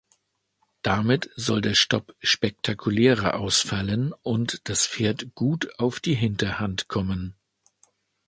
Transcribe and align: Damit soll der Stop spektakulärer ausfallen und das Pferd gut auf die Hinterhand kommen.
Damit 0.81 1.29
soll 1.35 1.61
der 1.61 1.75
Stop 1.75 2.15
spektakulärer 2.23 3.35
ausfallen 3.35 4.13
und 4.23 4.67
das 4.67 4.87
Pferd 4.87 5.35
gut 5.35 5.77
auf 5.77 5.99
die 5.99 6.15
Hinterhand 6.15 6.87
kommen. 6.87 7.35